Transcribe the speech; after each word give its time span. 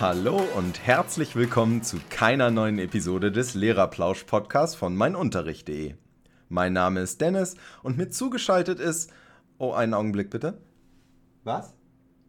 Hallo 0.00 0.40
und 0.56 0.86
herzlich 0.86 1.36
willkommen 1.36 1.82
zu 1.82 1.98
keiner 2.08 2.50
neuen 2.50 2.78
Episode 2.78 3.30
des 3.30 3.52
Lehrerplausch-Podcasts 3.52 4.74
von 4.74 4.96
meinunterricht.de. 4.96 5.92
Mein 6.48 6.72
Name 6.72 7.00
ist 7.00 7.20
Dennis 7.20 7.54
und 7.82 7.98
mit 7.98 8.14
zugeschaltet 8.14 8.80
ist. 8.80 9.12
Oh, 9.58 9.72
einen 9.72 9.92
Augenblick 9.92 10.30
bitte. 10.30 10.56
Was? 11.44 11.74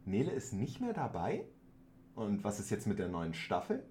Nele 0.04 0.32
ist 0.32 0.52
nicht 0.52 0.82
mehr 0.82 0.92
dabei? 0.92 1.46
Und 2.14 2.43
was 2.43 2.60
ist 2.60 2.71
jetzt 2.71 2.88
mit 2.88 3.00
der 3.00 3.07
neuen 3.07 3.34
Staffel? 3.34 3.82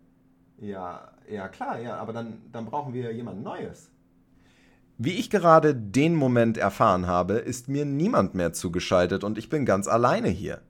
Ja, 0.59 1.12
ja 1.27 1.49
klar, 1.49 1.80
ja, 1.80 1.97
aber 1.97 2.12
dann, 2.12 2.43
dann 2.52 2.66
brauchen 2.66 2.93
wir 2.93 3.15
jemand 3.15 3.43
Neues. 3.43 3.91
Wie 4.99 5.15
ich 5.15 5.30
gerade 5.30 5.74
den 5.74 6.16
Moment 6.16 6.59
erfahren 6.59 7.07
habe, 7.07 7.37
ist 7.37 7.71
mir 7.71 7.87
niemand 7.87 8.35
mehr 8.35 8.52
zugeschaltet 8.52 9.24
und 9.24 9.38
ich 9.38 9.49
bin 9.49 9.65
ganz 9.65 9.88
alleine 9.88 10.29
hier. 10.29 10.60